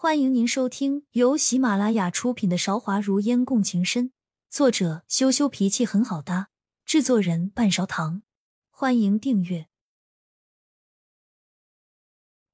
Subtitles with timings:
[0.00, 4.10] 欢迎您收听由喜马拉雅出品的《韶华如烟共情深》，
[4.48, 6.50] 作者羞羞脾气很好搭，
[6.84, 8.22] 制作人半勺糖。
[8.70, 9.66] 欢迎订阅。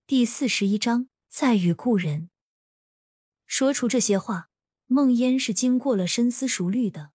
[0.07, 2.31] 第四十一章再遇故人。
[3.45, 4.49] 说出这些话，
[4.87, 7.11] 梦烟是经过了深思熟虑的。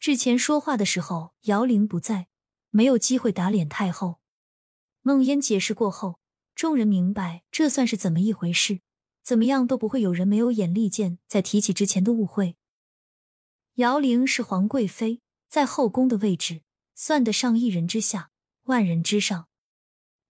[0.00, 2.26] 之前说话的时候，姚玲不在，
[2.70, 4.18] 没有机会打脸太后。
[5.02, 6.18] 梦烟解释过后，
[6.56, 8.80] 众人明白这算是怎么一回事。
[9.26, 12.56] 怎么样都不会有人没有眼力见，再提起之前的误会。
[13.74, 16.62] 姚玲是皇贵妃，在后宫的位置
[16.94, 18.30] 算得上一人之下，
[18.66, 19.48] 万人之上。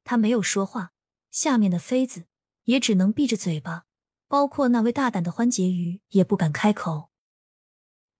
[0.02, 0.95] 她没有说话，
[1.30, 2.24] 下面的妃子
[2.64, 3.84] 也只能闭着嘴巴，
[4.28, 7.10] 包括那位大胆的欢婕妤也不敢开口。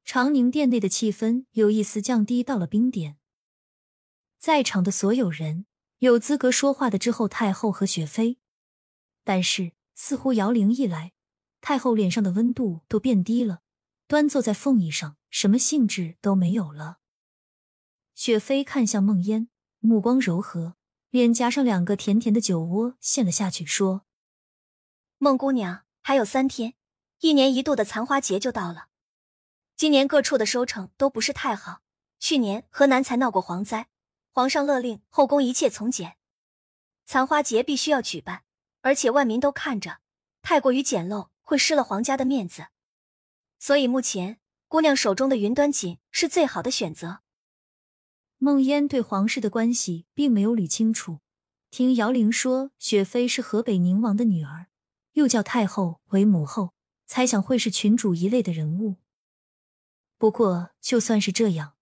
[0.05, 3.17] 长宁殿内的气氛有一丝降低到了冰点。
[4.39, 5.65] 在场的所有人
[6.01, 8.37] 有资格说话的之后太后和雪妃，
[9.25, 9.73] 但是。
[9.97, 11.15] 似乎摇铃一来，
[11.63, 13.63] 太后脸上的温度都变低了，
[14.07, 16.99] 端坐在凤椅上，什么兴致都没有了。
[18.15, 19.49] 雪妃看向梦烟，
[19.81, 20.77] 目光柔和，
[21.09, 24.07] 脸颊上两个甜甜的酒窝陷了下去，说
[25.19, 26.75] ：“孟姑娘，还有三天，
[27.21, 28.89] 一年一度的残花节就到了。
[29.77, 31.81] 今年各处的收成都不是太好，
[32.19, 33.89] 去年河南才闹过蝗灾，
[34.31, 36.17] 皇上勒令后宫一切从简，
[37.07, 38.45] 残花节必须要举办。”
[38.87, 39.99] 而且万民都看着，
[40.43, 42.69] 太过于简陋会失了皇家的面子，
[43.59, 47.19] 所以目前姑娘手中的云端锦是最好的选择。
[48.39, 51.19] 梦烟对皇室的关系并没有理清楚，
[51.69, 54.69] 听姚玲说雪妃是河北宁王的女儿，
[55.15, 56.73] 又叫太后为母后，
[57.07, 58.99] 猜想会是群主一类的人物。
[60.17, 61.75] 不过就算是这样，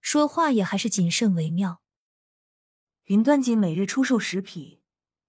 [0.00, 1.82] 说话也还是谨慎为妙。
[3.06, 4.83] 云端锦每日出售十匹。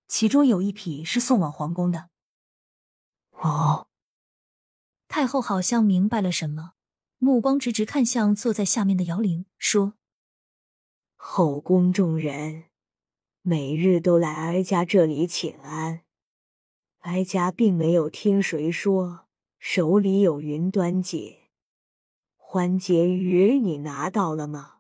[0.07, 2.09] 其中有一匹是送往皇宫的。
[3.31, 3.87] 哦，
[5.07, 6.73] 太后好像明白了什么，
[7.17, 9.95] 目光直直看向坐在下面的姚玲，说
[11.15, 12.65] ：“后宫众人
[13.41, 16.01] 每日都来哀家这里请安，
[16.99, 19.27] 哀家并没有听谁说
[19.59, 21.39] 手里有云端锦。
[22.37, 24.77] 欢婕妤，你拿到了吗？”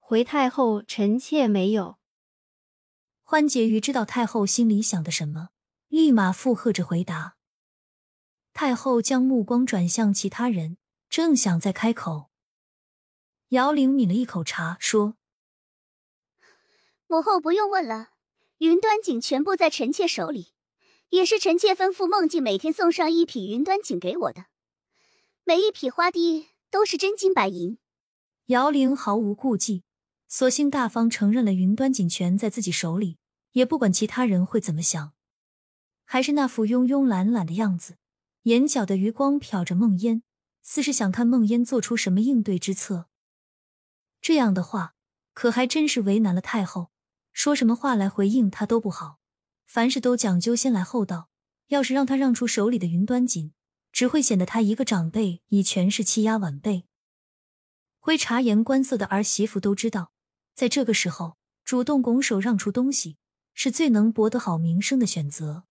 [0.00, 1.99] 回太后，臣妾没有。
[3.30, 5.50] 欢婕妤知道太后心里想的什么，
[5.86, 7.36] 立马附和着回答。
[8.52, 12.28] 太后将目光转向其他人，正想再开口，
[13.50, 15.14] 姚玲抿了一口茶，说
[17.06, 18.08] ：“母后不用问了，
[18.58, 20.52] 云端锦全部在臣妾手里，
[21.10, 24.46] 也是臣妾吩咐孟静每天送上一匹云端锦给我的，
[25.44, 27.78] 每一匹花滴都是真金白银。”
[28.46, 29.84] 姚玲毫无顾忌，
[30.26, 33.18] 索性大方承认了云端锦全在自己手里。
[33.52, 35.12] 也不管其他人会怎么想，
[36.04, 37.96] 还是那副慵慵懒懒的样子，
[38.42, 40.22] 眼角的余光瞟着梦烟，
[40.62, 43.08] 似是想看梦烟做出什么应对之策。
[44.20, 44.94] 这样的话，
[45.32, 46.90] 可还真是为难了太后，
[47.32, 49.18] 说什么话来回应他都不好。
[49.66, 51.28] 凡事都讲究先来后到，
[51.68, 53.52] 要是让他让出手里的云端锦，
[53.92, 56.86] 只会显得他一个长辈以权势欺压晚辈。
[57.98, 60.12] 会察言观色的儿媳妇都知道，
[60.54, 63.18] 在这个时候主动拱手让出东西。
[63.54, 65.64] 是最能博得好名声的选择。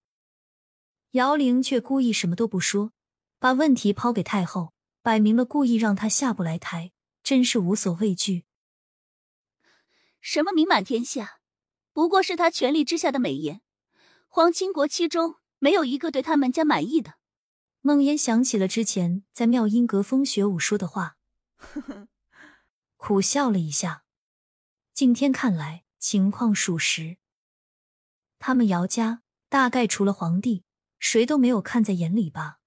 [1.12, 2.94] 姚玲却故意什么都不说，
[3.40, 6.92] 把问题抛给太后，摆明了故意让她下不来台，
[7.24, 8.46] 真是无所畏惧。
[10.22, 11.40] 什么名满天下，
[11.94, 13.62] 不过是他权力之下的美言。
[14.28, 17.16] 皇亲国戚中没有一个对他们家满意的。
[17.82, 21.16] 梦烟想起了之前在妙音阁风雪舞说的话，
[21.56, 22.08] 呵呵，
[22.98, 24.04] 苦笑了一下。
[24.94, 27.19] 今天看来情况属实。
[28.40, 30.64] 他们姚家大概除了皇帝，
[30.98, 32.60] 谁都没有看在眼里吧？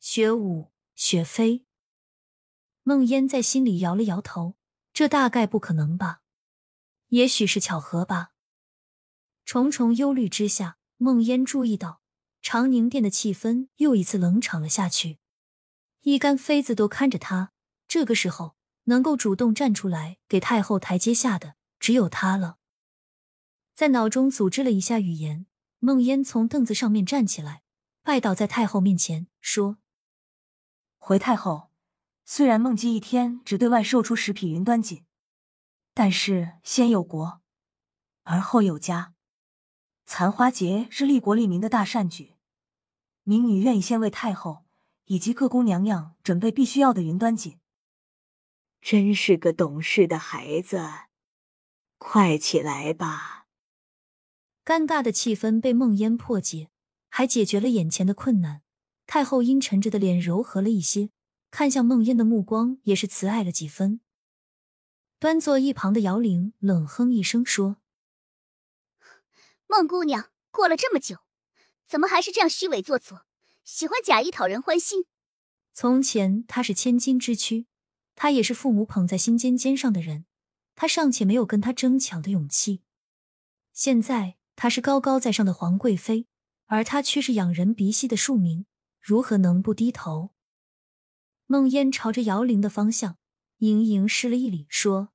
[0.00, 1.64] 雪舞、雪飞，
[2.82, 4.56] 梦烟在心里摇了摇头，
[4.92, 6.20] 这大概不可能吧？
[7.08, 8.32] 也许是巧合吧。
[9.44, 12.00] 重重忧虑之下，梦烟注意到
[12.42, 15.18] 长宁殿的气氛又一次冷场了下去。
[16.02, 17.52] 一干妃子都看着他，
[17.86, 22.58] 这个时候能够主动站出来给太后台阶下的，只有他了。
[23.76, 25.44] 在脑中组织了一下语言，
[25.80, 27.62] 梦烟从凳子上面站起来，
[28.02, 29.76] 拜倒在太后面前，说
[30.96, 31.70] ：“回太后，
[32.24, 35.04] 虽然孟姬一天只对外售出十匹云端锦，
[35.92, 37.42] 但是先有国，
[38.22, 39.12] 而后有家。
[40.06, 42.36] 残花节是利国利民的大善举，
[43.24, 44.64] 民女愿意先为太后
[45.04, 47.60] 以及各宫娘娘准备必须要的云端锦。
[48.80, 50.80] 真是个懂事的孩子，
[51.98, 53.42] 快起来吧。”
[54.66, 56.70] 尴尬的气氛被梦烟破解，
[57.08, 58.62] 还解决了眼前的困难。
[59.06, 61.10] 太后阴沉着的脸柔和了一些，
[61.52, 64.00] 看向梦烟的目光也是慈爱了几分。
[65.20, 67.76] 端坐一旁的姚玲冷哼一声说
[69.68, 71.18] ：“孟姑娘，过了这么久，
[71.86, 73.24] 怎么还是这样虚伪做作，
[73.62, 75.04] 喜欢假意讨人欢心？
[75.72, 77.66] 从前她是千金之躯，
[78.16, 80.26] 她也是父母捧在心尖尖上的人，
[80.74, 82.82] 她尚且没有跟他争抢的勇气。
[83.72, 86.26] 现在她是高高在上的皇贵妃，
[86.64, 88.66] 而她却是仰人鼻息的庶民，
[89.00, 90.30] 如何能不低头？”
[91.46, 93.16] 梦烟朝着姚玲的方向。
[93.60, 95.08] 盈盈施了一礼，说：“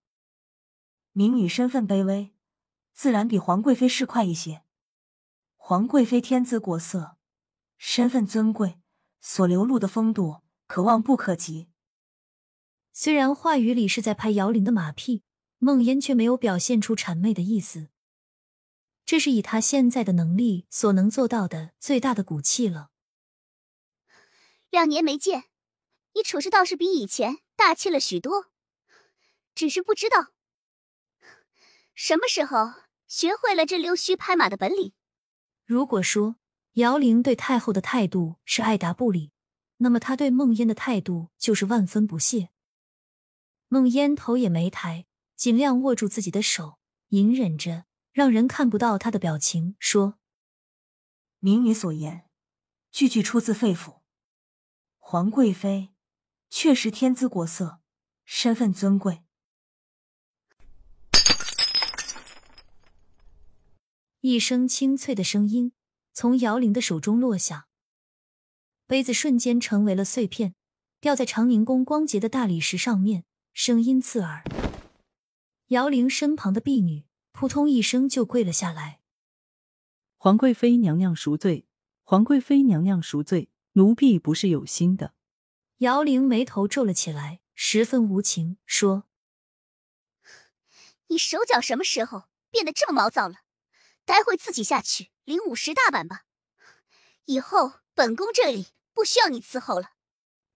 [1.13, 2.33] 民女身份卑微，
[2.91, 4.63] 自然比皇贵妃市侩一些。
[5.57, 7.17] 皇贵妃天姿国色，
[7.77, 8.79] 身份尊贵，
[9.19, 11.67] 所流露的风度，可望不可及。”
[12.91, 15.21] 虽然话语里是在拍姚玲的马屁，
[15.59, 17.89] 梦烟却没有表现出谄媚的意思。
[19.11, 22.91] 这是以他现在的能力所能做到的最大的骨气了。
[24.69, 25.49] 两年没见，
[26.13, 27.39] 你处事倒是比以前……
[27.57, 28.45] 大气了许多，
[29.53, 30.31] 只是不知道
[31.93, 32.71] 什么时候
[33.05, 34.93] 学会了这溜须拍马的本领。
[35.65, 36.37] 如果说
[36.75, 39.33] 姚玲对太后的态度是爱答不理，
[39.79, 42.51] 那么她对梦烟的态度就是万分不屑。
[43.67, 45.05] 梦烟头也没抬，
[45.35, 46.79] 尽量握住自己的手，
[47.09, 50.19] 隐忍着，让人看不到他的表情，说
[51.39, 52.29] ：“民女所言，
[52.91, 54.01] 句句出自肺腑。
[54.97, 55.89] 皇贵妃。”
[56.53, 57.79] 确实天姿国色，
[58.25, 59.23] 身份尊贵。
[64.19, 65.71] 一声清脆的声音
[66.11, 67.69] 从姚玲的手中落下，
[68.85, 70.55] 杯子瞬间成为了碎片，
[70.99, 73.23] 掉在长宁宫光洁的大理石上面，
[73.53, 74.43] 声音刺耳。
[75.67, 79.01] 姚玲身旁的婢女扑通一声就跪了下来
[80.17, 81.67] ：“皇贵妃娘娘赎罪！
[82.03, 83.49] 皇贵妃娘娘赎罪！
[83.73, 85.13] 奴婢不是有心的。”
[85.79, 89.05] 姚玲眉头皱了起来，十分无情说
[91.07, 93.37] ：“你手脚什么时候变得这么毛躁了？
[94.05, 96.25] 待会自己下去领五十大板吧。
[97.25, 99.93] 以后本宫这里不需要你伺候了。”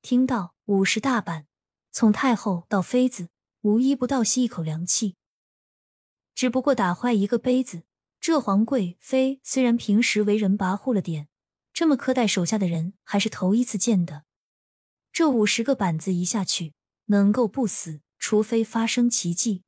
[0.03, 1.47] 听到五十大板，
[1.91, 3.29] 从太后到妃子，
[3.61, 5.15] 无一不倒吸一口凉气。
[6.35, 7.83] 只不过打坏一个杯子，
[8.19, 11.29] 这皇贵妃虽然平时为人跋扈了点，
[11.73, 14.25] 这么苛待手下的人还是头一次见的。
[15.13, 16.73] 这五十个板子一下去，
[17.05, 19.63] 能够不死，除非发生奇迹。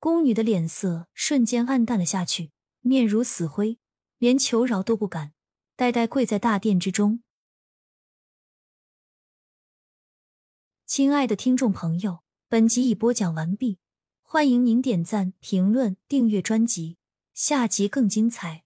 [0.00, 2.50] 宫女的脸色瞬间暗淡了下去，
[2.80, 3.78] 面如死灰，
[4.18, 5.32] 连求饶都不敢，
[5.76, 7.22] 呆呆跪在大殿之中。
[10.84, 13.78] 亲爱的听众朋友，本集已播讲完毕，
[14.34, 16.96] 欢迎您点赞、评论、订阅专辑，
[17.34, 18.63] 下集更精彩。